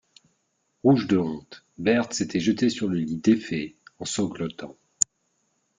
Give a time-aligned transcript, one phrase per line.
[0.83, 4.75] Rouge de honte, Berthe s'était jetée sur le lit défait, en sanglotant.